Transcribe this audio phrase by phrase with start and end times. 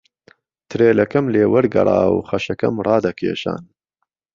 [0.69, 3.63] ترێلهکهم لێ وهرگهڕا و خهشهکهم ڕادهکێشان